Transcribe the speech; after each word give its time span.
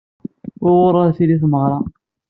Wuɣur 0.63 0.95
ara 1.01 1.11
d-tili 1.13 1.37
tmeɣra? 1.41 1.79